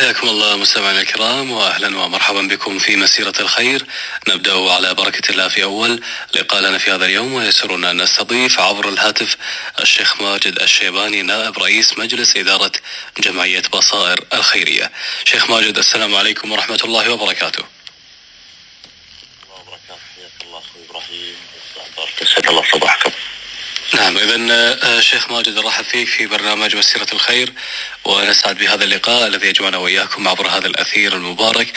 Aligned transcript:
حياكم 0.00 0.28
الله 0.28 0.56
مستمعينا 0.56 1.00
الكرام 1.00 1.50
واهلا 1.50 1.98
ومرحبا 1.98 2.42
بكم 2.42 2.78
في 2.78 2.96
مسيرة 2.96 3.34
الخير 3.40 3.86
نبدأ 4.28 4.70
على 4.70 4.94
بركة 4.94 5.30
الله 5.30 5.48
في 5.48 5.62
أول 5.62 6.02
لقاء 6.34 6.60
لنا 6.60 6.78
في 6.78 6.90
هذا 6.90 7.04
اليوم 7.04 7.32
ويسرنا 7.32 7.90
أن 7.90 8.02
نستضيف 8.02 8.60
عبر 8.60 8.88
الهاتف 8.88 9.36
الشيخ 9.80 10.22
ماجد 10.22 10.62
الشيباني 10.62 11.22
نائب 11.22 11.58
رئيس 11.58 11.98
مجلس 11.98 12.36
إدارة 12.36 12.72
جمعية 13.18 13.62
بصائر 13.72 14.24
الخيرية. 14.32 14.90
شيخ 15.24 15.50
ماجد 15.50 15.78
السلام 15.78 16.14
عليكم 16.14 16.52
ورحمة 16.52 16.80
الله 16.84 17.10
وبركاته. 17.10 17.64
الله 19.44 19.60
وبركاته 19.60 20.00
حياك 20.16 20.42
الله 20.46 20.58
أخوي 20.58 20.84
إبراهيم 20.90 21.36
الله 22.48 22.64
صباحكم. 22.72 23.10
نعم 23.94 24.18
إذا 24.18 25.00
شيخ 25.00 25.30
ماجد 25.30 25.58
نرحب 25.58 25.84
فيك 25.84 26.08
في 26.08 26.26
برنامج 26.26 26.76
مسيرة 26.76 27.06
الخير 27.12 27.52
ونسعد 28.04 28.58
بهذا 28.58 28.84
اللقاء 28.84 29.26
الذي 29.26 29.48
يجمعنا 29.48 29.78
وإياكم 29.78 30.28
عبر 30.28 30.48
هذا 30.48 30.66
الأثير 30.66 31.12
المبارك 31.12 31.72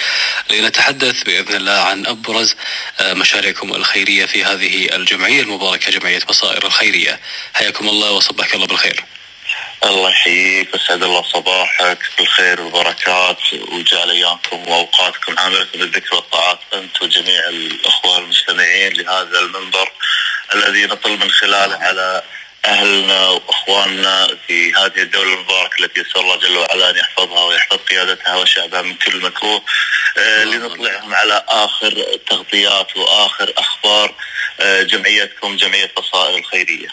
لنتحدث 0.50 1.24
بإذن 1.24 1.56
الله 1.56 1.80
عن 1.80 2.06
أبرز 2.06 2.56
مشاريعكم 3.02 3.74
الخيرية 3.74 4.26
في 4.26 4.44
هذه 4.46 4.96
الجمعية 4.96 5.42
المباركة 5.42 5.92
جمعية 5.92 6.20
بصائر 6.30 6.66
الخيرية. 6.66 7.20
حياكم 7.54 7.90
الله 7.90 8.12
وصبحك 8.12 8.56
الله 8.56 8.68
بالخير. 8.68 9.04
الله 9.86 10.10
يحييك 10.10 10.74
ويسعد 10.74 11.04
الله 11.04 11.24
صباحك 11.24 12.00
بالخير 12.18 12.62
والبركات 12.62 13.38
ويجعل 13.54 14.10
ايامكم 14.10 14.68
وأوقاتكم 14.68 15.40
عاملة 15.40 15.68
بالذكر 15.74 16.16
والطاعات 16.16 16.60
أنت 16.74 17.02
وجميع 17.02 17.50
الأخوة 17.50 18.18
المستمعين 18.18 18.94
لهذا 18.94 19.40
المنبر. 19.40 19.92
الذي 20.64 20.86
نطل 20.86 21.12
من 21.12 21.32
خلاله 21.32 21.78
على 21.78 22.24
أهلنا 22.66 23.28
وأخواننا 23.28 24.28
في 24.48 24.74
هذه 24.74 25.02
الدولة 25.02 25.34
المباركة 25.34 25.84
التي 25.86 26.02
يسأل 26.02 26.22
الله 26.22 26.36
جل 26.36 26.58
وعلا 26.58 26.90
أن 26.90 26.96
يحفظها 26.96 27.44
ويحفظ 27.44 27.78
قيادتها 27.78 28.36
وشعبها 28.36 28.82
من 28.82 28.96
كل 28.96 29.22
مكروه. 29.22 29.62
لنطلعهم 30.18 31.14
على 31.14 31.44
آخر 31.50 32.06
تغطيات 32.30 32.98
وآخر 32.98 33.54
أخبار 33.58 34.16
آه 34.60 34.82
جمعيتكم 34.84 35.56
جمعية 35.56 35.92
بصائر 35.98 36.38
الخيرية. 36.38 36.88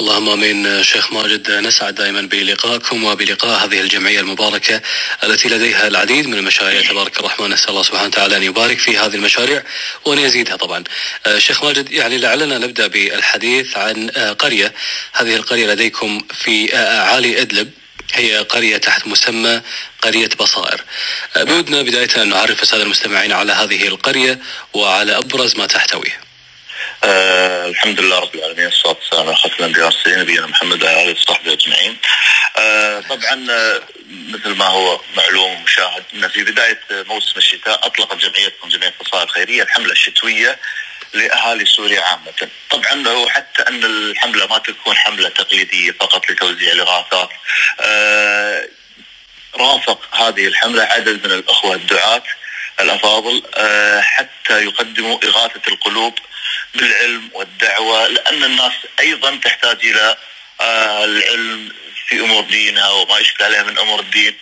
اللهم 0.00 0.28
آمين 0.28 0.82
شيخ 0.82 1.12
ماجد 1.12 1.50
نسعد 1.50 1.94
دائما 1.94 2.20
بلقائكم 2.20 3.04
وبلقاء 3.04 3.64
هذه 3.64 3.80
الجمعية 3.80 4.20
المباركة 4.20 4.80
التي 5.24 5.48
لديها 5.48 5.86
العديد 5.86 6.26
من 6.26 6.34
المشاريع 6.34 6.82
تبارك 6.82 7.20
الرحمن 7.20 7.50
نسأل 7.50 7.70
الله 7.70 7.82
سبحانه 7.82 8.06
وتعالى 8.06 8.36
أن 8.36 8.42
يبارك 8.42 8.78
في 8.78 8.98
هذه 8.98 9.14
المشاريع 9.14 9.62
وأن 10.04 10.18
يزيدها 10.18 10.56
طبعا. 10.56 10.84
آه 11.26 11.38
شيخ 11.38 11.64
ماجد 11.64 11.92
يعني 11.92 12.18
لعلنا 12.18 12.58
نبدأ 12.58 12.86
بالحديث 12.86 13.76
عن 13.76 14.10
قرية 14.38 14.72
هذه 15.12 15.36
القرية 15.36 15.66
لديكم 15.66 16.26
في 16.44 16.76
اعالي 16.76 17.42
إدلب 17.42 17.70
هي 18.14 18.38
قرية 18.38 18.76
تحت 18.76 19.06
مسمى 19.06 19.62
قرية 20.02 20.28
بصائر. 20.28 20.84
بودنا 21.36 21.82
بداية 21.82 22.22
أن 22.22 22.28
نعرف 22.28 22.62
السادة 22.62 22.82
المستمعين 22.82 23.32
على 23.32 23.52
هذه 23.52 23.88
القرية 23.88 24.38
وعلى 24.72 25.18
أبرز 25.18 25.56
ما 25.56 25.66
تحتويه. 25.66 26.20
آه 27.04 27.68
الحمد 27.68 28.00
لله 28.00 28.18
رب 28.18 28.34
العالمين 28.34 28.66
والصلاه 28.66 28.96
والسلام 29.00 29.26
على 29.26 29.36
خاتم 29.36 29.54
الأنبياء 29.60 29.86
والمرسلين 29.86 30.18
نبينا 30.18 30.46
محمد 30.46 30.82
وعلى 30.82 31.02
آله 31.02 31.12
وصحبه 31.12 31.52
أجمعين. 31.52 31.96
آه 32.58 33.00
طبعا 33.00 33.46
آه 33.50 33.82
مثل 34.28 34.54
ما 34.54 34.66
هو 34.66 35.00
معلوم 35.16 35.60
ومشاهد 35.60 36.04
أن 36.14 36.28
في 36.28 36.44
بداية 36.44 36.80
موسم 36.90 37.32
الشتاء 37.36 37.86
أطلقت 37.86 38.16
جمعيتكم 38.16 38.68
جمعية 38.68 38.94
بصائر 39.00 39.24
الخيريه 39.24 39.62
الحملة 39.62 39.92
الشتوية. 39.92 40.58
لأهالي 41.16 41.64
سوريا 41.64 42.00
عامة، 42.00 42.48
طبعا 42.70 43.08
وحتى 43.08 43.62
أن 43.62 43.84
الحملة 43.84 44.46
ما 44.46 44.58
تكون 44.58 44.96
حملة 44.96 45.28
تقليدية 45.28 45.92
فقط 45.92 46.30
لتوزيع 46.30 46.72
الإغاثات. 46.72 47.28
آه 47.80 48.68
رافق 49.56 50.14
هذه 50.14 50.46
الحملة 50.46 50.82
عدد 50.82 51.26
من 51.26 51.32
الأخوة 51.32 51.74
الدعاة 51.74 52.22
الأفاضل 52.80 53.42
آه 53.54 54.00
حتى 54.00 54.64
يقدموا 54.64 55.18
إغاثة 55.24 55.60
القلوب 55.68 56.18
بالعلم 56.74 57.30
والدعوة 57.32 58.06
لأن 58.06 58.44
الناس 58.44 58.72
أيضا 59.00 59.36
تحتاج 59.36 59.78
إلى 59.86 60.16
آه 60.60 61.04
العلم 61.04 61.72
في 62.08 62.20
أمور 62.20 62.42
دينها 62.42 62.90
وما 62.90 63.18
يشكل 63.18 63.44
عليها 63.44 63.62
من 63.62 63.78
أمور 63.78 64.00
الدين 64.00 64.34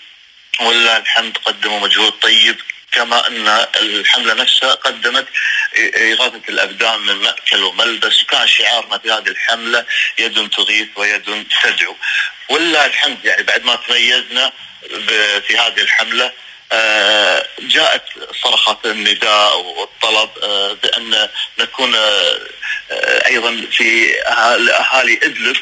ولله 0.60 0.96
الحمد 0.96 1.38
قدموا 1.44 1.80
مجهود 1.80 2.12
طيب 2.12 2.56
كما 2.94 3.28
أن 3.28 3.66
الحملة 3.82 4.34
نفسها 4.34 4.74
قدمت 4.74 5.26
إغاثة 5.96 6.40
الأبدان 6.48 7.00
من 7.00 7.14
مأكل 7.14 7.64
وملبس 7.64 8.22
وكان 8.22 8.46
شعارنا 8.48 8.98
في 8.98 9.10
هذه 9.10 9.28
الحملة 9.28 9.84
يد 10.18 10.50
تغيث 10.50 10.88
ويد 10.96 11.46
تدعو. 11.62 11.96
ولله 12.48 12.86
الحمد 12.86 13.24
يعني 13.24 13.42
بعد 13.42 13.64
ما 13.64 13.76
تميزنا 13.76 14.52
في 15.46 15.58
هذه 15.58 15.80
الحملة 15.80 16.32
آه 16.72 17.46
جاءت 17.60 18.02
صرخات 18.42 18.78
النداء 18.86 19.58
والطلب 19.58 20.30
آه 20.42 20.72
بأن 20.72 21.28
نكون 21.58 21.94
آه 21.94 22.40
أيضا 23.26 23.66
في 23.72 24.14
اهالي 24.26 25.14
ادلب 25.22 25.56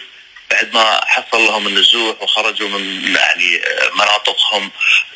بعد 0.50 0.74
ما 0.74 1.00
حصل 1.06 1.40
لهم 1.46 1.66
النزوح 1.66 2.22
وخرجوا 2.22 2.68
من 2.68 3.14
يعني 3.16 3.62
مناطقهم. 3.94 4.70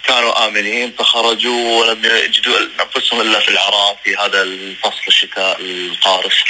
كانوا 0.07 0.47
آمنين 0.47 0.95
فخرجوا 0.99 1.81
ولم 1.81 2.05
يجدوا 2.05 2.59
أنفسهم 2.81 3.21
إلا 3.21 3.41
في 3.41 3.49
العراء 3.49 3.99
في 4.05 4.17
هذا 4.17 4.43
الفصل 4.43 5.03
الشتاء 5.09 5.61
القارس. 5.61 6.45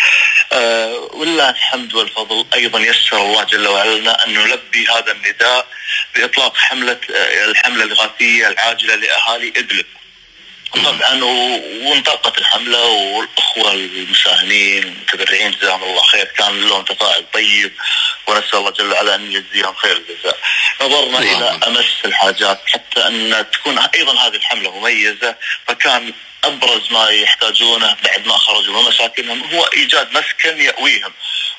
أه 0.52 0.94
ولله 1.12 1.50
الحمد 1.50 1.94
والفضل 1.94 2.46
أيضا 2.54 2.80
يسر 2.80 3.16
الله 3.16 3.42
جل 3.42 3.68
وعلا 3.68 4.26
أن 4.26 4.34
نلبي 4.34 4.86
هذا 4.86 5.12
النداء 5.12 5.66
بإطلاق 6.14 6.56
حملة 6.56 7.00
الحملة 7.50 7.84
الاغاثيه 7.84 8.48
العاجلة 8.48 8.94
لأهالي 8.94 9.48
إدلب. 9.48 9.86
طبعا 10.74 11.24
وانطلقت 11.84 12.38
الحملة 12.38 12.84
والأخوة 12.86 13.72
المساهمين 13.72 14.82
المتبرعين 14.82 15.50
جزاهم 15.50 15.82
الله 15.82 16.02
خير 16.02 16.24
كان 16.24 16.68
لهم 16.68 16.84
تفاعل 16.84 17.24
طيب 17.34 17.72
ونسأل 18.26 18.58
الله 18.58 18.70
جل 18.70 18.92
وعلا 18.92 19.14
أن 19.14 19.32
يجزيهم 19.32 19.74
خير 19.74 19.96
الجزاء. 19.96 20.38
نظرنا 20.80 21.18
إلى 21.18 21.60
أمس 21.66 21.86
الحاجات 22.04 22.60
حتى 22.66 23.06
أن 23.06 23.46
تكون 23.52 23.78
أيضا 23.78 24.12
هذه 24.12 24.36
الحملة 24.36 24.78
مميزة 24.78 25.36
فكان 25.68 26.12
أبرز 26.44 26.92
ما 26.92 27.08
يحتاجونه 27.08 27.96
بعد 28.04 28.26
ما 28.26 28.36
خرجوا 28.36 28.82
من 28.82 28.88
مساكنهم 28.88 29.42
هو 29.54 29.64
إيجاد 29.64 30.12
مسكن 30.12 30.60
يأويهم 30.60 31.12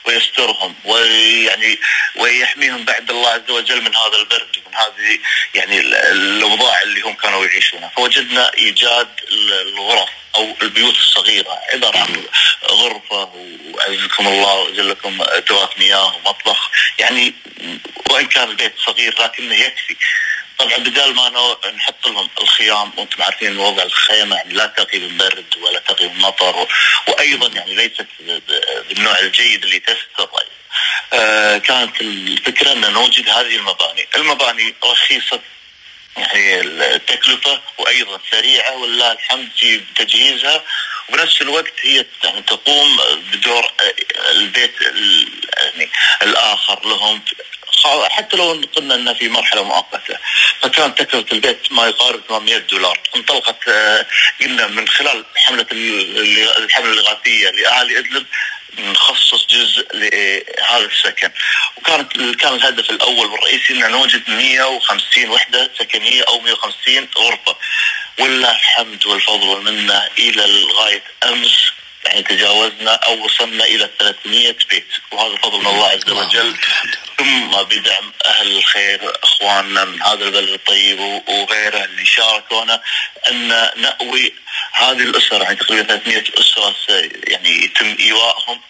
ويسترهم 0.05 0.75
ويعني 0.85 1.79
ويحميهم 2.15 2.85
بعد 2.85 3.09
الله 3.09 3.29
عز 3.29 3.49
وجل 3.49 3.81
من 3.81 3.95
هذا 3.95 4.17
البرد 4.17 4.57
ومن 4.65 4.75
هذه 4.75 5.19
يعني 5.53 5.79
الأوضاع 6.11 6.81
اللي 6.81 7.01
هم 7.01 7.13
كانوا 7.13 7.45
يعيشونها. 7.45 7.91
فوجدنا 7.95 8.53
إيجاد 8.53 9.07
الغرف. 9.31 10.09
أو 10.35 10.55
البيوت 10.61 10.95
الصغيرة 10.95 11.59
عبارة 11.73 11.97
عن 11.97 12.23
غرفة 12.71 13.31
وعزكم 13.73 14.27
الله 14.27 14.59
وجلكم 14.59 15.17
أدوات 15.21 15.79
مياه 15.79 16.15
ومطبخ 16.15 16.71
يعني 16.99 17.33
وإن 18.09 18.27
كان 18.27 18.49
البيت 18.49 18.73
صغير 18.85 19.23
لكنه 19.23 19.55
يكفي. 19.55 19.95
طبعا 20.57 20.77
بدال 20.77 21.15
ما 21.15 21.29
نحط 21.75 22.07
لهم 22.07 22.29
الخيام 22.41 22.91
وأنتم 22.97 23.23
عارفين 23.23 23.59
وضع 23.59 23.83
الخيمة 23.83 24.35
يعني 24.35 24.53
لا 24.53 24.65
تقي 24.65 24.99
من 24.99 25.17
برد 25.17 25.57
ولا 25.61 25.79
تقي 25.79 26.07
من 26.07 26.19
مطر 26.19 26.67
وأيضا 27.07 27.47
يعني 27.47 27.75
ليست 27.75 28.07
بالنوع 28.89 29.19
الجيد 29.19 29.63
اللي 29.63 29.79
تستر. 29.79 30.29
آه 31.13 31.57
كانت 31.57 32.01
الفكرة 32.01 32.71
أن 32.71 32.93
نوجد 32.93 33.29
هذه 33.29 33.55
المباني، 33.55 34.07
المباني 34.15 34.75
رخيصة 34.83 35.39
يعني 36.17 36.61
التكلفة 36.61 37.61
وأيضا 37.77 38.19
سريعة 38.31 38.75
ولله 38.75 39.11
الحمد 39.11 39.49
في 39.59 39.81
تجهيزها. 39.95 40.63
وبنفس 41.09 41.41
الوقت 41.41 41.73
هي 41.81 42.05
يعني 42.23 42.41
تقوم 42.41 42.99
بدور 43.31 43.71
البيت 44.31 44.73
يعني 45.57 45.89
الآخر 46.23 46.87
لهم. 46.87 47.21
حتى 48.09 48.37
لو 48.37 48.61
قلنا 48.75 48.95
إنها 48.95 49.13
في 49.13 49.29
مرحلة 49.29 49.63
مؤقتة. 49.63 50.17
فكان 50.61 50.95
تكلفة 50.95 51.25
البيت 51.31 51.71
ما 51.71 51.87
يقارب 51.87 52.21
800 52.27 52.57
دولار. 52.57 52.99
انطلقت 53.15 53.69
قلنا 54.41 54.67
من 54.67 54.87
خلال 54.87 55.25
حملة 55.35 55.65
الحملة 56.57 56.93
الإغاثية 56.93 57.49
لاهالي 57.49 57.99
إدلب 57.99 58.25
نخصص 58.79 59.45
جزء 59.45 59.87
لهذا 59.93 60.85
السكن. 60.85 61.31
وكانت 61.77 62.13
كان 62.39 62.53
الهدف 62.53 62.89
الأول 62.89 63.27
والرئيسي 63.27 63.73
ان 63.73 63.91
نوجد 63.91 64.29
150 64.29 65.29
وحدة 65.29 65.71
سكنية 65.79 66.23
أو 66.23 66.39
150 66.39 67.07
غرفة. 67.17 67.55
ولله 68.19 68.51
الحمد 68.51 69.05
والفضل 69.05 69.47
والمنة 69.47 70.09
إلى 70.19 70.63
غايه 70.73 71.03
أمس 71.23 71.71
يعني 72.05 72.23
تجاوزنا 72.23 72.91
أو 72.91 73.25
وصلنا 73.25 73.65
إلى 73.65 73.89
300 73.99 74.55
بيت. 74.69 74.87
وهذا 75.11 75.35
فضل 75.35 75.59
من 75.59 75.67
الله 75.67 75.87
عز 75.87 76.09
وجل. 76.09 76.57
ثم 77.17 77.63
بدعم 77.63 78.13
أهل 78.25 78.57
الخير 78.57 79.13
أخواننا 79.23 79.85
من 79.85 80.01
هذا 80.01 80.25
البلد 80.25 80.49
الطيب 80.49 80.99
وغيره 80.99 81.83
اللي 81.83 82.05
شاركونا 82.05 82.81
أن 83.31 83.47
نأوي 83.75 84.33
هذه 84.73 85.01
الاسر 85.01 85.41
يعني 85.41 85.55
تقريبا 85.55 85.83
300 85.83 86.23
أسرة 86.39 86.75
يعني 87.27 87.63
يتم 87.63 87.95
ايوائهم 87.99 88.61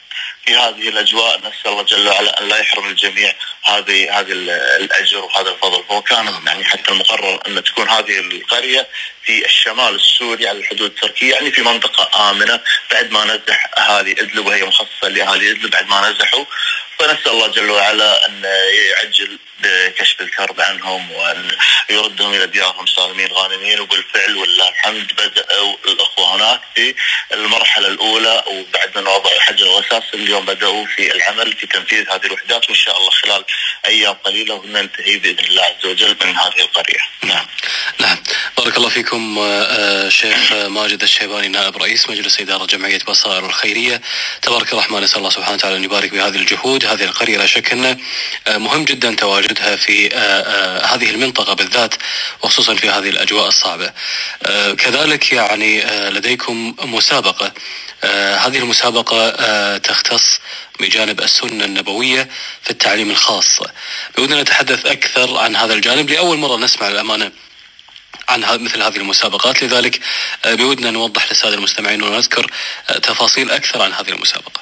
في 0.45 0.55
هذه 0.55 0.89
الأجواء. 0.89 1.39
نسأل 1.39 1.67
الله 1.67 1.83
جل 1.83 2.07
وعلا 2.07 2.41
أن 2.41 2.47
لا 2.47 2.57
يحرم 2.57 2.89
الجميع 2.89 3.33
هذه 3.65 4.19
هذه 4.19 4.31
الأجر 4.31 5.17
وهذا 5.25 5.49
الفضل. 5.49 5.83
هو 5.91 6.01
كان 6.01 6.41
يعني 6.45 6.63
حتى 6.65 6.91
المقرر 6.91 7.39
أن 7.47 7.63
تكون 7.63 7.89
هذه 7.89 8.19
القرية 8.19 8.87
في 9.23 9.45
الشمال 9.45 9.95
السوري 9.95 10.47
على 10.47 10.57
الحدود 10.57 10.91
التركية 10.91 11.33
يعني 11.33 11.51
في 11.51 11.61
منطقة 11.61 12.29
آمنة 12.31 12.59
بعد 12.91 13.11
ما 13.11 13.25
نزح 13.25 13.69
أهالي 13.77 14.11
إدلب 14.11 14.45
وهي 14.45 14.63
مخصصة 14.63 15.07
لأهالي 15.07 15.51
إدلب 15.51 15.71
بعد 15.71 15.87
ما 15.87 16.09
نزحوا. 16.09 16.45
فنسأل 16.99 17.31
الله 17.31 17.47
جل 17.47 17.69
وعلا 17.69 18.25
أن 18.25 18.43
يعجل 18.89 19.39
بكشف 19.59 20.21
الكرب 20.21 20.61
عنهم 20.61 21.11
وان 21.11 21.51
يردهم 21.89 22.33
إلى 22.33 22.47
ديارهم 22.47 22.85
سالمين 22.85 23.31
غانمين 23.31 23.79
وبالفعل 23.79 24.37
ولله 24.37 24.69
الحمد 24.69 25.11
بدأوا 25.13 25.75
الأخوة 25.85 26.35
هناك 26.35 26.61
في 26.75 26.95
المرحلة 27.33 27.87
الأولى 27.87 28.43
وبعد 28.47 28.97
من 28.97 29.07
وضع 29.07 29.31
الحجر 29.35 29.79
الاساس 29.79 30.03
اليوم 30.13 30.45
بدأوا 30.45 30.85
في 30.85 31.15
العمل 31.15 31.53
في 31.53 31.67
تنفيذ 31.67 32.09
هذه 32.09 32.25
الوحدات 32.25 32.69
وإن 32.69 32.75
شاء 32.75 32.97
الله 32.97 33.09
خلال 33.09 33.45
أيام 33.85 34.13
قليلة 34.13 34.55
وننتهي 34.55 35.17
بإذن 35.17 35.45
الله 35.45 35.63
عز 35.63 35.85
وجل 35.85 36.15
من 36.25 36.37
هذه 36.37 36.59
القرية. 36.59 36.99
نعم. 37.23 37.45
نعم. 37.99 38.17
بارك 38.57 38.77
الله 38.77 38.89
فيكم 38.89 39.39
آه، 39.39 40.09
شيخ 40.09 40.53
ماجد 40.53 41.01
الشيباني 41.03 41.47
نائب 41.47 41.77
رئيس 41.77 42.09
مجلس 42.09 42.41
إدارة 42.41 42.65
جمعية 42.65 42.99
بصائر 43.07 43.45
الخيرية. 43.45 44.01
تبارك 44.41 44.73
الرحمن 44.73 45.01
نسأل 45.01 45.17
الله 45.17 45.29
سبحانه 45.29 45.55
وتعالى 45.55 45.77
أن 45.77 45.83
يبارك 45.83 46.11
بهذه 46.11 46.35
الجهود، 46.35 46.85
هذه 46.85 47.03
القرية 47.03 47.37
لا 47.37 47.45
شك 47.45 47.71
انه 47.71 47.97
آه، 48.47 48.57
مهم 48.57 48.85
جدا 48.85 49.15
تواجدها 49.47 49.75
في 49.75 50.09
آه، 50.13 50.85
هذه 50.85 51.09
المنطقة 51.09 51.53
بالذات 51.53 51.93
وخصوصا 52.43 52.75
في 52.75 52.89
هذه 52.89 53.09
الأجواء 53.09 53.47
الصعبة. 53.47 53.91
كذلك 54.77 55.33
يعني 55.33 55.81
لديكم 56.09 56.75
مسابقة 56.83 57.51
هذه 58.43 58.57
المسابقة 58.57 59.77
تختص 59.77 60.39
بجانب 60.79 61.21
السنة 61.21 61.65
النبوية 61.65 62.29
في 62.61 62.69
التعليم 62.69 63.11
الخاص. 63.11 63.59
بودنا 64.17 64.41
نتحدث 64.41 64.85
أكثر 64.85 65.37
عن 65.37 65.55
هذا 65.55 65.73
الجانب 65.73 66.09
لأول 66.09 66.37
مرة 66.37 66.57
نسمع 66.57 66.87
الأمانة 66.87 67.31
عن 68.29 68.63
مثل 68.63 68.81
هذه 68.81 68.97
المسابقات 68.97 69.63
لذلك 69.63 69.99
آه، 70.45 70.53
بودنا 70.53 70.91
نوضح 70.91 71.29
للساده 71.29 71.55
المستمعين 71.55 72.03
ونذكر 72.03 72.51
آه، 72.89 72.97
تفاصيل 72.97 73.51
أكثر 73.51 73.81
عن 73.81 73.93
هذه 73.93 74.09
المسابقة. 74.09 74.61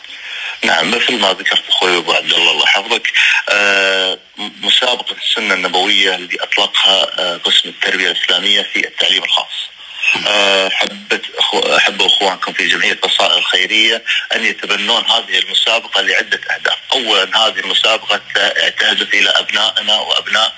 نعم 0.63 0.91
مثل 0.91 1.19
ما 1.19 1.33
ذكرت 1.33 1.63
أخوي 1.69 1.97
أبو 1.97 2.11
عبد 2.11 2.33
الله 2.33 2.51
الله 2.51 2.63
يحفظك 2.63 3.11
آه، 3.49 4.19
مسابقة 4.61 5.15
السنة 5.17 5.53
النبوية 5.53 6.15
اللي 6.15 6.37
أطلقها 6.41 7.37
قسم 7.37 7.69
التربية 7.69 8.11
الإسلامية 8.11 8.61
في 8.61 8.87
التعليم 8.87 9.23
الخاص. 9.23 9.69
حبت 10.71 11.21
أحب 11.77 12.01
أخوانكم 12.01 12.53
في 12.53 12.67
جمعية 12.67 12.99
بصائر 13.03 13.37
الخيرية 13.37 14.03
أن 14.35 14.45
يتبنون 14.45 15.05
هذه 15.05 15.39
المسابقة 15.39 16.01
لعدة 16.01 16.39
أهداف، 16.55 16.77
اولا 16.93 17.47
هذه 17.47 17.59
المسابقة 17.59 18.21
تهدف 18.79 19.13
إلى 19.13 19.29
أبنائنا 19.29 19.95
وأبناء 19.99 20.53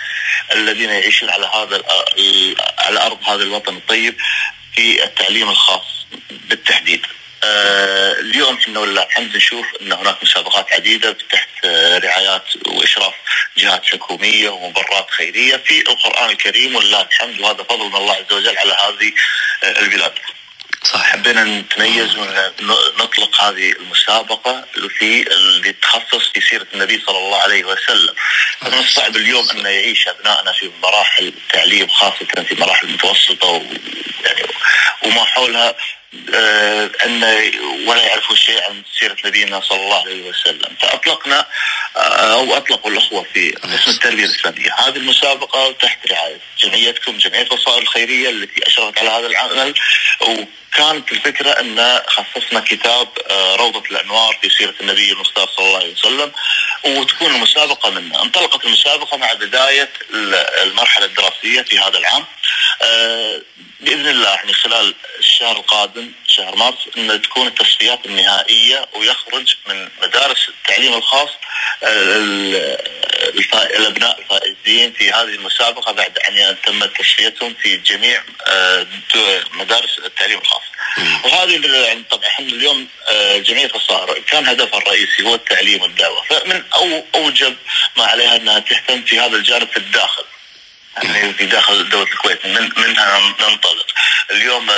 الذين 0.52 0.90
يعيشون 0.90 1.30
على 1.30 1.46
هذا 1.46 1.84
على 2.80 3.00
أرض 3.06 3.30
هذا 3.30 3.44
الوطن 3.44 3.76
الطيب 3.76 4.16
في 4.76 5.04
التعليم 5.04 5.50
الخاص 5.50 6.06
بالتحديد. 6.32 7.06
آه 7.44 8.12
اليوم 8.12 8.58
إحنا 8.58 8.80
ولله 8.80 9.04
الحمد 9.04 9.36
نشوف 9.36 9.66
إن 9.82 9.92
هناك 9.92 10.24
مسابقات 10.24 10.74
عديدة 10.74 11.18
تحت 11.32 11.50
آه 11.66 11.98
رعايات 11.98 12.44
وإشراف 12.68 13.14
جهات 13.58 13.86
حكومية 13.86 14.50
ومبرات 14.50 15.10
خيرية 15.10 15.58
في 15.58 15.82
القرآن 15.82 16.30
الكريم 16.30 16.76
ولله 16.76 17.02
الحمد 17.02 17.40
وهذا 17.40 17.64
فضل 17.64 17.86
من 17.90 17.96
الله 17.96 18.14
عز 18.14 18.34
وجل 18.34 18.58
على 18.58 18.72
هذه 18.74 19.12
آه 19.64 19.80
البلاد. 19.80 20.14
صح 20.84 21.02
حبينا 21.04 21.44
نتميز 21.44 22.16
ونطلق 22.18 23.42
هذه 23.42 23.72
المسابقة 23.72 24.66
في 24.90 25.28
اللي 25.34 25.74
تخصص 25.74 26.30
في 26.34 26.42
سيرة 26.42 26.68
النبي 26.74 27.02
صلى 27.08 27.18
الله 27.18 27.38
عليه 27.42 27.64
وسلم. 27.64 28.14
من 28.62 28.74
الصعب 28.74 29.16
اليوم 29.16 29.50
أن 29.50 29.66
يعيش 29.66 30.08
أبنائنا 30.08 30.52
في 30.52 30.72
مراحل 30.84 31.28
التعليم 31.28 31.88
خاصة 31.88 32.44
في 32.48 32.56
مراحل 32.56 32.88
المتوسطة 32.88 33.62
يعني 34.26 34.48
وما 35.04 35.24
حولها 35.24 35.76
آه، 36.34 36.92
أن 37.06 37.24
ولا 37.88 38.04
يعرفوا 38.04 38.36
شيء 38.36 38.64
عن 38.64 38.84
سيرة 39.00 39.18
نبينا 39.26 39.62
صلى 39.62 39.82
الله 39.82 40.02
عليه 40.02 40.30
وسلم، 40.30 40.76
فأطلقنا 40.82 41.48
آه، 41.98 42.34
أو 42.34 42.58
أطلقوا 42.58 42.92
الأخوة 42.92 43.26
في 43.34 43.52
قسم 43.52 43.92
التربية 43.92 44.26
الإسلامية، 44.26 44.74
هذه 44.74 44.96
المسابقة 44.98 45.72
تحت 45.72 46.12
رعاية 46.12 46.40
جمعيتكم 46.60 47.18
جمعية 47.18 47.44
بصائر 47.44 47.82
الخيرية 47.82 48.30
التي 48.30 48.68
أشرفت 48.68 49.00
على 49.00 49.10
هذا 49.10 49.28
العمل. 49.28 49.74
وكانت 50.22 51.12
الفكرة 51.12 51.50
أن 51.50 52.02
خصصنا 52.08 52.60
كتاب 52.60 53.08
آه، 53.30 53.56
روضة 53.56 53.84
الأنوار 53.92 54.38
في 54.42 54.50
سيرة 54.50 54.76
النبي 54.82 55.12
المصطفى 55.12 55.48
صلى 55.56 55.66
الله 55.66 55.80
عليه 55.80 55.94
وسلم. 55.94 56.32
وتكون 56.84 57.36
المسابقة 57.36 57.90
منها، 57.90 58.22
انطلقت 58.24 58.66
المسابقة 58.66 59.18
مع 59.18 59.34
بداية 59.34 59.90
المرحلة 60.64 61.06
الدراسية 61.06 61.62
في 61.62 61.80
هذا 61.80 61.98
العام. 61.98 62.26
بإذن 63.80 64.08
الله 64.08 64.30
يعني 64.30 64.54
خلال 64.54 64.94
الشهر 65.20 65.58
القادم 65.58 66.12
شهر 66.28 66.56
مارس 66.56 66.78
ان 66.98 67.22
تكون 67.22 67.48
التصفيات 67.48 68.06
النهائية 68.06 68.86
ويخرج 68.96 69.54
من 69.68 69.90
مدارس 70.02 70.50
التعليم 70.50 70.94
الخاص 70.94 71.30
آه، 71.84 72.22
الأبناء 73.54 74.20
الفائزين 74.20 74.94
في 74.94 75.12
هذه 75.12 75.36
المسابقة 75.36 75.92
بعد 75.92 76.18
أن 76.18 76.56
تمت 76.66 76.98
تصفيتهم 76.98 77.54
في 77.62 77.78
جميع 77.78 78.24
آه، 78.48 78.88
مدارس 79.52 80.00
التعليم 80.06 80.40
الخاص. 80.40 80.62
وهذه 81.24 81.68
يعني 81.68 82.04
طبعا 82.10 82.28
إحنا 82.28 82.46
اليوم 82.46 82.88
آه، 83.08 83.38
جمعيه 83.38 83.72
الصائر 83.76 84.20
كان 84.20 84.48
هدفها 84.48 84.80
الرئيسي 84.80 85.24
هو 85.24 85.36
التعليم 85.36 85.82
والدعوة، 85.82 86.24
فمن 86.24 86.64
أوجب 87.16 87.56
ما 87.98 88.06
عليها 88.06 88.36
إنها 88.36 88.60
تهتم 88.60 89.02
في 89.02 89.20
هذا 89.20 89.36
الجانب 89.36 89.68
في 89.68 89.78
الداخل. 89.78 90.24
يعني 91.04 91.34
في 91.34 91.46
داخل 91.46 91.90
دولة 91.90 92.12
الكويت 92.12 92.46
من 92.46 92.70
منها 92.78 93.20
ننطلق 93.20 93.88
اليوم 94.32 94.72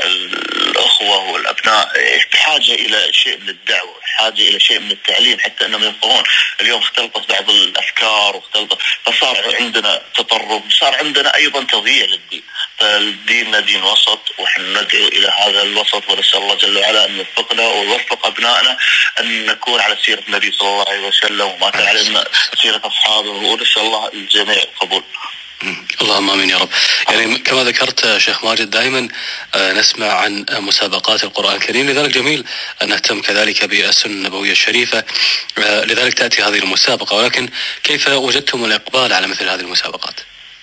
الأخوة 0.00 1.30
والأبناء 1.30 1.92
بحاجة 2.32 2.74
إلى 2.74 3.12
شيء 3.12 3.38
من 3.40 3.48
الدعوة 3.48 4.00
حاجة 4.02 4.42
إلى 4.48 4.60
شيء 4.60 4.80
من 4.80 4.90
التعليم 4.90 5.38
حتى 5.38 5.66
أنهم 5.66 5.84
يفقهون 5.84 6.22
اليوم 6.60 6.80
اختلطت 6.80 7.28
بعض 7.28 7.50
الأفكار 7.50 8.36
واختلطت 8.36 8.78
فصار 9.04 9.56
عندنا 9.60 10.02
تطرف 10.16 10.62
صار 10.70 10.94
عندنا 10.94 11.36
أيضا 11.36 11.64
تضييع 11.64 12.06
للدين. 12.06 12.42
فالدين 12.78 13.64
دين 13.64 13.82
وسط 13.82 14.20
ونحن 14.38 14.62
ندعو 14.62 15.08
إلى 15.08 15.32
هذا 15.38 15.62
الوسط 15.62 16.08
ونسأل 16.08 16.38
الله 16.38 16.54
جل 16.54 16.78
وعلا 16.78 17.04
أن 17.04 17.16
يوفقنا 17.16 17.68
ويوفق 17.68 18.26
أبنائنا 18.26 18.78
أن 19.20 19.46
نكون 19.46 19.80
على 19.80 19.96
سيرة 20.04 20.22
النبي 20.28 20.52
صلى 20.52 20.68
الله 20.68 20.84
عليه 20.88 21.08
وسلم 21.08 21.40
وما 21.40 21.70
كان 21.70 21.86
علينا 21.86 22.24
سيرة 22.62 22.80
أصحابه 22.84 23.30
ونسأل 23.30 23.82
الله 23.82 24.08
الجميع 24.08 24.56
القبول. 24.56 25.02
اللهم 26.00 26.30
آمين 26.30 26.50
يا 26.50 26.58
رب. 26.58 26.68
يعني 27.10 27.38
كما 27.38 27.64
ذكرت 27.64 28.18
شيخ 28.18 28.44
ماجد 28.44 28.70
دائما 28.70 29.08
آه، 29.54 29.72
نسمع 29.72 30.06
عن 30.12 30.46
مسابقات 30.50 31.24
القرآن 31.24 31.56
الكريم 31.56 31.90
لذلك 31.90 32.10
جميل 32.10 32.44
أن 32.82 32.88
نهتم 32.88 33.20
كذلك 33.20 33.64
بالسنة 33.64 34.12
النبوية 34.12 34.52
الشريفة 34.52 35.04
آه، 35.58 35.84
لذلك 35.84 36.14
تأتي 36.14 36.42
هذه 36.42 36.58
المسابقة 36.58 37.16
ولكن 37.16 37.48
كيف 37.84 38.08
وجدتم 38.08 38.64
الإقبال 38.64 39.12
على 39.12 39.26
مثل 39.26 39.48
هذه 39.48 39.60
المسابقات؟ 39.60 40.14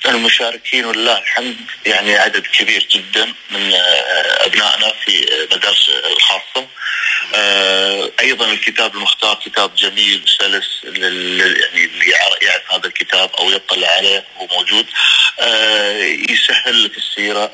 المشاركين 0.05 0.85
ولله 0.85 1.17
الحمد 1.17 1.55
يعني 1.85 2.15
عدد 2.15 2.43
كبير 2.47 2.87
جدا 2.91 3.33
من 3.51 3.73
آه، 3.73 4.45
أبنائنا 4.45 4.93
في 5.05 5.25
المدارس 5.51 5.89
الخاصة 6.11 6.66
أيضا 8.19 8.51
الكتاب 8.51 8.95
المختار 8.95 9.35
كتاب 9.45 9.75
جميل 9.75 10.23
سلس 10.39 10.83
يعني 10.83 11.07
اللي 11.85 12.09
يعرف 12.41 12.73
هذا 12.73 12.87
الكتاب 12.87 13.29
أو 13.39 13.51
يطلع 13.51 13.87
عليه 13.87 14.25
هو 14.37 14.47
موجود. 14.47 14.85
آه، 15.39 15.97
يسهل 16.29 16.83
لك 16.83 16.97
السيرة. 16.97 17.51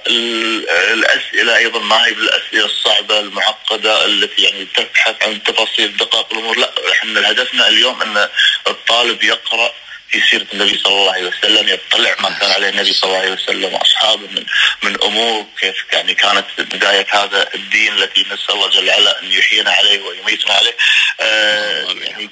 الأسئلة 0.94 1.58
أيضا 1.58 1.80
ما 1.80 2.06
هي 2.06 2.12
بالأسئلة 2.14 2.66
الصعبة 2.66 3.20
المعقدة 3.20 4.06
التي 4.06 4.42
يعني 4.42 4.68
تبحث 4.76 5.24
عن 5.24 5.44
تفاصيل 5.44 5.98
دقائق 5.98 6.28
الأمور. 6.32 6.58
لا 6.58 6.74
إحنا 6.92 7.32
هدفنا 7.32 7.68
اليوم 7.68 8.02
أن 8.02 8.30
الطالب 8.68 9.24
يقرأ 9.24 9.74
في 10.14 10.22
سيرة 10.30 10.46
النبي 10.54 10.78
صلى 10.78 10.94
الله 10.94 11.12
عليه 11.12 11.28
وسلم 11.28 11.68
يطلع 11.68 12.16
ما 12.20 12.30
كان 12.40 12.52
عليه 12.52 12.70
النبي 12.70 12.94
صلى 12.94 13.10
الله 13.10 13.22
عليه 13.22 13.32
وسلم 13.32 13.74
وأصحابه 13.74 14.28
من 14.28 14.46
من 14.84 15.04
أمور 15.04 15.46
كيف 15.60 15.76
يعني 15.94 16.14
كانت 16.14 16.46
بداية 16.58 17.06
هذا 17.10 17.50
الدين 17.56 17.94
التي 17.94 18.22
نسأل 18.22 18.56
الله 18.56 18.70
جل 18.70 18.90
وعلا 18.90 19.22
أن 19.22 19.32
يحيينا 19.32 19.72
عليه 19.72 20.02
ويميتنا 20.02 20.54
عليه 20.54 20.76
آه 21.22 21.88
يعني 22.02 22.30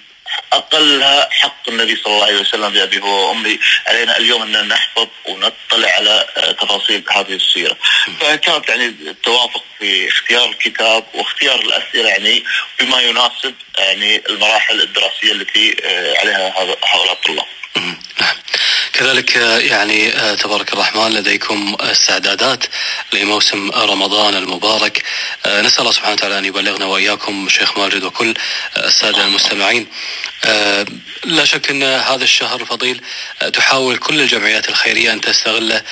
اقلها 0.54 1.30
حق 1.32 1.70
النبي 1.70 1.96
صلى 1.96 2.14
الله 2.14 2.26
عليه 2.26 2.40
وسلم 2.40 2.70
بابي 2.70 3.00
هو 3.02 3.30
وأمي 3.30 3.60
علينا 3.88 4.18
اليوم 4.18 4.42
أن 4.42 4.68
نحفظ 4.68 5.08
ونطلع 5.26 5.90
على 5.90 6.28
تفاصيل 6.62 7.04
هذه 7.10 7.34
السيرة. 7.34 7.78
فكانت 8.20 8.70
يعني 8.70 8.86
التوافق 8.86 9.64
في 9.80 10.08
اختيار 10.10 10.50
الكتاب 10.50 11.04
واختيار 11.14 11.60
الأسئلة 11.60 12.10
يعني 12.10 12.44
بما 12.80 13.02
يناسب 13.02 13.56
يعني 13.78 14.22
المراحل 14.30 14.82
الدراسية 14.82 15.32
التي 15.32 15.76
آه، 15.84 16.20
عليها 16.20 16.54
هؤلاء 16.84 17.14
الطلاب. 17.14 17.46
نعم. 18.22 18.36
كذلك 18.94 19.36
يعني 19.72 20.12
تبارك 20.36 20.74
الرحمن 20.74 21.14
لديكم 21.14 21.78
استعدادات 21.80 22.64
لموسم 23.14 23.72
رمضان 23.72 24.36
المبارك. 24.36 25.04
نسأل 25.48 25.80
الله 25.80 25.92
سبحانه 25.92 26.14
وتعالى 26.14 26.38
أن 26.38 26.46
يبلغنا 26.46 26.86
وإياكم 26.86 27.50
شيخ 27.50 27.78
ماجد 27.78 28.04
وكل 28.04 28.34
السادة 28.78 29.26
المستمعين. 29.26 29.88
لا 31.24 31.46
شك 31.46 31.70
أن 31.70 31.84
هذا 31.84 32.24
الشهر 32.24 32.62
الفضيل 32.62 33.02
تحاول 33.54 33.98
كل 33.98 34.20
الجمعيات 34.20 34.70
الخيرية 34.70 35.14
أن 35.14 35.22
تستغله 35.22 35.84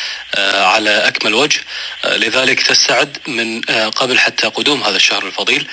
على 0.74 1.07
أكمل 1.07 1.33
وجه. 1.33 1.59
لذلك 2.05 2.62
تستعد 2.63 3.17
من 3.27 3.62
قبل 4.01 4.19
حتى 4.19 4.48
قدوم 4.48 4.83
هذا 4.83 4.95
الشهر 4.95 5.25
الفضيل. 5.25 5.67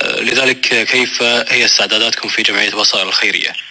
لذلك 0.00 0.60
كيف 0.84 1.22
هي 1.22 1.64
استعداداتكم 1.64 2.28
في 2.28 2.42
جمعية 2.42 2.70
بصائر 2.70 3.08
الخيرية؟ 3.08 3.67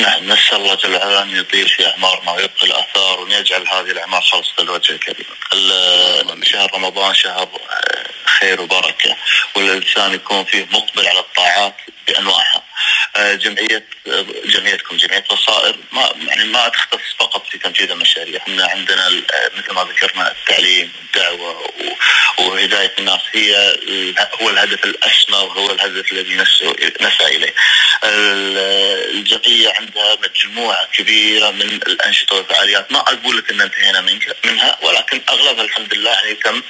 نعم 0.00 0.32
نسأل 0.32 0.56
الله 0.56 0.74
جل 0.74 0.96
وعلا 0.96 1.22
أن 1.22 1.36
يطيل 1.36 1.68
في 1.68 1.86
أعمارنا 1.86 2.32
ويبقي 2.32 2.66
الآثار 2.66 3.20
وأن 3.20 3.32
يجعل 3.32 3.68
هذه 3.68 3.90
الأعمار 3.90 4.22
خالصة 4.22 4.52
للوجه 4.58 4.92
الكريم. 4.92 5.26
شهر 6.42 6.74
رمضان 6.74 7.14
شهر 7.14 7.48
خير 8.24 8.60
وبركة 8.60 9.16
والإنسان 9.54 10.14
يكون 10.14 10.44
فيه 10.44 10.66
مقبل 10.70 11.08
على 11.08 11.18
الطاعات 11.18 11.76
بأنواعها. 12.06 12.62
جمعية 13.16 13.86
جمعيتكم 14.44 14.96
جمعية 14.96 15.24
بصائر 15.30 15.76
ما 15.92 16.12
يعني 16.26 16.44
ما 16.44 16.68
تختص 16.68 17.00
فقط 17.18 17.46
في 17.46 17.58
تنفيذ 17.58 17.90
المشاريع، 17.90 18.40
إحنا 18.42 18.66
عندنا 18.66 19.08
مثل 19.56 19.72
ما 19.72 19.84
ذكرنا 19.84 20.32
التعليم، 20.32 20.92
الدعوة 21.04 21.72
وهداية 22.38 22.92
الناس 22.98 23.20
هي 23.32 23.76
هو 24.42 24.50
الهدف 24.50 24.84
الأسمى 24.84 25.36
وهو 25.36 25.70
الهدف 25.70 26.12
الذي 26.12 26.34
نسعى 27.00 27.36
إليه. 27.36 27.54
الجمعية 28.04 29.72
عندها 29.78 30.16
مجموعة 30.22 30.88
كبيرة 30.96 31.50
من 31.50 31.62
الأنشطة 31.62 32.36
والفعاليات. 32.36 32.92
ما 32.92 32.98
أقول 32.98 33.36
لك 33.38 33.50
أن 33.50 33.60
انتهينا 33.60 34.00
منها 34.44 34.78
ولكن 34.82 35.20
أغلبها 35.28 35.64
الحمد 35.64 35.94
لله 35.94 36.10
يعني 36.10 36.34
تم 36.34 36.62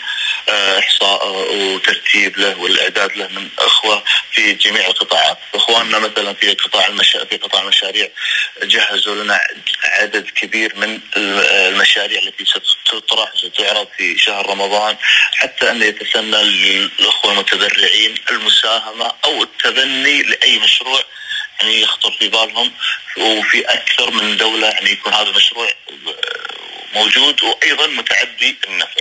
إحصاء 0.79 1.29
وترتيب 1.55 2.39
له 2.39 2.59
والإعداد 2.59 3.17
له 3.17 3.29
من 3.29 3.49
أخوة 3.59 4.05
في 4.33 4.53
جميع 4.53 4.87
القطاعات. 4.87 5.39
إخواننا 5.55 5.99
مثلا 5.99 6.35
في 6.35 6.55
قطاع 6.55 6.87
المشا... 6.87 7.25
في 7.25 7.37
قطاع 7.37 7.63
المشاريع 7.63 8.09
جهزوا 8.63 9.15
لنا 9.25 9.41
عدد 9.85 10.31
كبير 10.31 10.77
من 10.77 11.01
المشاريع 11.17 12.23
التي 12.23 12.45
ستطرح 12.45 13.33
وستعرض 13.35 13.89
في 13.99 14.19
شهر 14.19 14.51
رمضان 14.51 14.97
حتى 15.35 15.71
أن 15.71 15.83
يتسنى 15.83 16.43
للأخوة 16.43 17.33
المتبرعين 17.33 18.15
المساهمة 18.31 19.13
أو 19.25 19.43
التبني 19.43 20.23
لأي 20.23 20.59
مشروع 20.59 21.01
يعني 21.63 21.81
يخطر 21.81 22.13
في 22.13 22.29
بالهم 22.29 22.73
وفي 23.17 23.61
أكثر 23.61 24.11
من 24.11 24.37
دولة 24.37 24.69
يعني 24.69 24.91
يكون 24.91 25.15
هذا 25.15 25.31
المشروع 25.31 25.69
موجود 26.95 27.43
وأيضا 27.43 27.87
متعدي 27.87 28.57
النفع. 28.69 29.01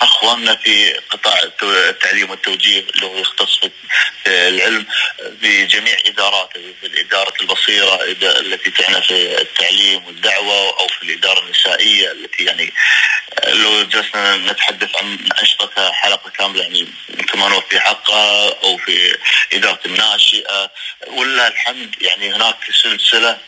أخواننا 0.00 0.56
في 0.56 0.92
قطاع 1.10 1.42
التعليم 1.62 2.30
والتوجيه 2.30 2.80
اللي 2.80 3.06
هو 3.06 3.18
يختص 3.18 3.58
في 3.58 3.70
العلم 4.26 4.86
بجميع 5.42 5.96
اداراته 6.06 6.60
في 6.80 6.86
الاداره 6.86 7.34
البصيره 7.40 8.02
التي 8.22 8.70
تعنى 8.70 9.02
في 9.02 9.40
التعليم 9.40 10.04
والدعوة 10.04 10.80
أو 10.80 10.88
في 10.88 11.02
الإدارة 11.02 11.40
النسائية 11.40 12.12
التي 12.12 12.44
يعني 12.44 12.72
لو 13.48 13.82
جلسنا 13.82 14.36
نتحدث 14.36 14.96
عن 14.96 15.18
انشطتها 15.40 15.92
حلقة 15.92 16.30
كاملة 16.30 16.62
يعني 16.62 16.86
يمكن 17.08 17.38
ما 17.38 17.48
نوفي 17.48 17.80
حقها 17.80 18.48
أو 18.64 18.76
في 18.76 19.16
إدارة 19.52 19.80
الناشئة 19.86 20.70
ولله 21.06 21.46
الحمد 21.46 21.94
يعني 22.00 22.34
هناك 22.34 22.56
سلسلة 22.82 23.38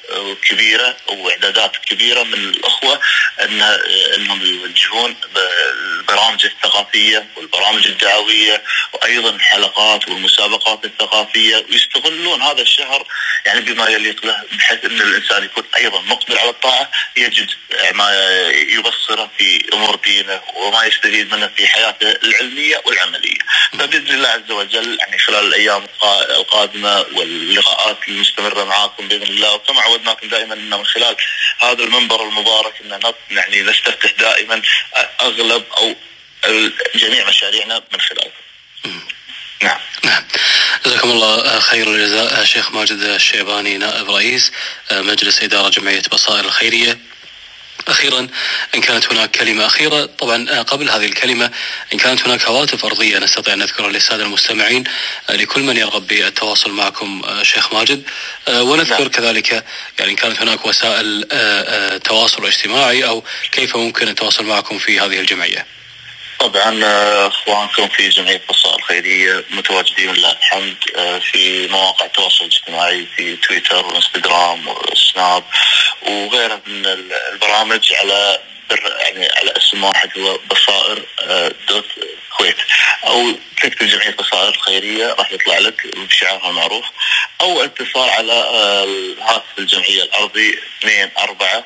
كبيرة 0.48 0.96
واعدادات 1.08 1.76
كبيرة 1.76 2.22
من 2.22 2.34
الأخوة 2.34 3.00
ان 3.40 3.62
أنهم 4.16 4.42
يوجهون 4.42 5.16
البرامج 5.82 6.44
الثقافية 6.44 7.26
والبرامج 7.36 7.86
الدعوية 7.86 8.62
وأيضا 8.92 9.30
الحلقات 9.30 10.08
والمسابقات 10.08 10.84
الثقافية 10.84 11.66
ويستغلون 11.70 12.42
هذا 12.42 12.62
الشهر 12.62 13.06
يعني 13.46 13.60
بما 13.60 13.88
يليق 13.88 14.26
له 14.26 14.42
بحيث 14.52 14.84
أن 14.84 15.00
الإنسان 15.00 15.44
يكون 15.44 15.64
أيضا 15.76 16.00
مقبل 16.00 16.38
على 16.38 16.50
الطاعة 16.50 16.90
يجد 17.16 17.50
ما 17.94 18.12
يبصره 18.50 19.30
في 19.38 19.71
امور 19.74 19.96
دينه 20.04 20.40
وما 20.54 20.84
يستفيد 20.84 21.34
منه 21.34 21.50
في 21.56 21.66
حياته 21.66 22.12
العلمية 22.24 22.82
والعملية. 22.86 23.38
فبإذن 23.72 24.14
الله 24.14 24.28
عز 24.28 24.50
وجل 24.50 24.98
يعني 25.00 25.18
خلال 25.18 25.46
الأيام 25.46 25.86
القادمة 26.30 27.06
واللقاءات 27.12 27.98
المستمرة 28.08 28.64
معاكم 28.64 29.08
بإذن 29.08 29.22
الله 29.22 29.54
وكما 29.54 29.80
عودناكم 29.80 30.28
دائما 30.28 30.54
إن 30.54 30.70
من 30.70 30.86
خلال 30.86 31.16
هذا 31.58 31.84
المنبر 31.84 32.22
المبارك 32.22 32.74
إن 32.80 33.00
يعني 33.30 33.62
نستفتح 33.62 34.10
دائما 34.18 34.62
أغلب 35.20 35.64
أو 35.78 35.94
جميع 36.94 37.28
مشاريعنا 37.28 37.82
من 37.92 38.00
خلالكم. 38.00 38.42
نعم. 39.62 39.78
نعم. 40.04 40.24
جزاكم 40.86 41.10
الله 41.10 41.60
خير 41.60 41.88
الجزاء 41.88 42.44
شيخ 42.44 42.70
ماجد 42.70 43.00
الشيباني 43.00 43.78
نائب 43.78 44.10
رئيس 44.10 44.52
مجلس 44.92 45.42
إدارة 45.42 45.68
جمعية 45.68 46.02
بصائر 46.12 46.44
الخيرية. 46.44 46.98
أخيرا 47.88 48.28
إن 48.74 48.80
كانت 48.80 49.12
هناك 49.12 49.30
كلمة 49.30 49.66
أخيرة 49.66 50.04
طبعا 50.18 50.62
قبل 50.62 50.90
هذه 50.90 51.06
الكلمة 51.06 51.50
إن 51.92 51.98
كانت 51.98 52.22
هناك 52.22 52.42
هواتف 52.42 52.84
أرضية 52.84 53.18
نستطيع 53.18 53.54
أن 53.54 53.58
نذكرها 53.58 53.90
للسادة 53.90 54.24
المستمعين 54.24 54.84
لكل 55.30 55.62
من 55.62 55.76
يرغب 55.76 56.06
بالتواصل 56.06 56.70
معكم 56.70 57.22
شيخ 57.42 57.72
ماجد 57.72 58.02
ونذكر 58.48 58.98
نعم. 58.98 59.08
كذلك 59.08 59.64
يعني 59.98 60.10
إن 60.10 60.16
كانت 60.16 60.40
هناك 60.40 60.66
وسائل 60.66 61.28
تواصل 62.04 62.46
اجتماعي 62.46 63.04
أو 63.04 63.24
كيف 63.52 63.76
ممكن 63.76 64.08
التواصل 64.08 64.44
معكم 64.44 64.78
في 64.78 65.00
هذه 65.00 65.20
الجمعية. 65.20 65.66
طبعا 66.42 66.80
أخوانكم 67.26 67.88
في 67.88 68.08
جمعيه 68.08 68.42
بصائر 68.50 68.76
الخيرية 68.76 69.44
متواجدين 69.50 70.12
لله 70.12 70.32
الحمد 70.32 70.76
في 71.32 71.66
مواقع 71.68 72.06
التواصل 72.06 72.44
الاجتماعي 72.44 73.06
في 73.16 73.37
تويتر 73.37 73.87
وإنستغرام 73.87 74.68
وسناب 74.68 75.44
وغيرها 76.02 76.61
من 76.66 76.87
البرامج 76.87 77.92
على 77.92 78.38
يعني 79.00 79.28
على 79.37 79.52
اسم 79.56 79.84
واحد 79.84 80.18
هو 80.18 80.38
بصائر 80.50 81.04
دوت 81.68 81.84
كويت. 82.38 82.56
أو 83.06 83.32
تكتب 83.62 83.87
جمعيه 83.87 84.11
بصائر 84.11 84.49
الخيرية 84.49 85.06
راح 85.18 85.32
يطلع 85.32 85.58
لك 85.58 85.96
بشعارها 85.96 86.50
المعروف. 86.50 86.84
أو 87.40 87.64
اتصال 87.64 88.11
على 88.11 88.32
الهاتف 88.84 89.58
الجمعية 89.58 90.02
الأرضي 90.02 90.58
2 90.80 91.11
4 91.18 91.64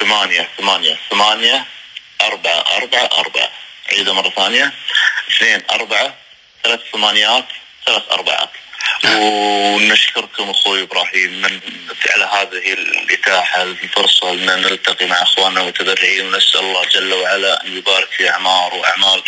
8 0.00 0.48
8 0.58 0.98
8 1.10 1.64
4 2.22 2.64
4 2.76 3.10
4 3.18 3.50
عيدها 3.92 4.12
مرة 4.12 4.28
ثانية 4.30 4.72
اثنين 5.30 5.62
أربعة 5.70 6.14
ثلاث 6.64 6.80
ثمانيات 6.92 7.44
ثلاث 7.86 8.02
أربعات 8.12 8.50
ونشكركم 9.04 10.50
أخوي 10.50 10.82
إبراهيم 10.82 11.40
من 11.42 11.60
على 12.10 12.24
هذه 12.24 12.72
الإتاحة 12.72 13.62
الفرصة 13.62 14.32
ان 14.32 14.46
نلتقي 14.46 15.06
مع 15.06 15.22
أخواننا 15.22 15.60
المتبرعين 15.60 16.26
ونسأل 16.26 16.60
الله 16.60 16.84
جل 16.84 17.14
وعلا 17.14 17.64
أن 17.64 17.76
يبارك 17.76 18.08
في 18.10 18.30
أعمار 18.30 18.74
وأعمال 18.74 19.22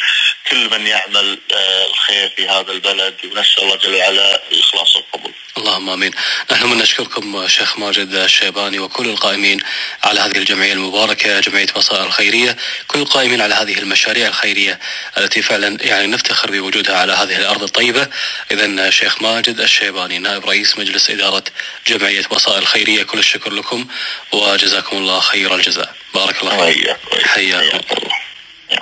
كل 0.50 0.70
من 0.70 0.86
يعمل 0.86 1.38
الخير 1.86 2.30
في 2.36 2.48
هذا 2.48 2.72
البلد 2.72 3.14
ونسأل 3.24 3.62
الله 3.62 3.76
جل 3.76 3.94
وعلا 3.94 4.42
الاخلاص 4.52 4.96
والقبول. 4.96 5.29
اللهم 5.60 5.90
آمين. 5.90 6.12
نحن 6.52 6.66
من 6.66 6.78
نشكركم 6.78 7.48
شيخ 7.48 7.78
ماجد 7.78 8.14
الشيباني 8.14 8.78
وكل 8.78 9.08
القائمين 9.08 9.60
على 10.04 10.20
هذه 10.20 10.36
الجمعية 10.36 10.72
المباركة 10.72 11.40
جمعية 11.40 11.66
بصائر 11.76 12.06
الخيرية، 12.06 12.56
كل 12.88 12.98
القائمين 12.98 13.40
على 13.40 13.54
هذه 13.54 13.78
المشاريع 13.78 14.28
الخيرية 14.28 14.78
التي 15.18 15.42
فعلا 15.42 15.78
يعني 15.80 16.06
نفتخر 16.06 16.50
بوجودها 16.50 16.96
على 16.96 17.12
هذه 17.12 17.36
الأرض 17.36 17.62
الطيبة. 17.62 18.08
اذا 18.50 18.90
شيخ 18.90 19.22
ماجد 19.22 19.60
الشيباني 19.60 20.18
نائب 20.18 20.44
رئيس 20.44 20.78
مجلس 20.78 21.10
إدارة 21.10 21.44
جمعية 21.86 22.26
بصائر 22.32 22.58
الخيرية 22.58 23.02
كل 23.02 23.18
الشكر 23.18 23.52
لكم 23.52 23.86
وجزاكم 24.32 24.96
الله 24.96 25.20
خير 25.20 25.54
الجزاء. 25.54 25.94
بارك 26.14 26.42
الله 26.42 26.72
فيك. 26.72 26.96
حياكم. 27.26 27.80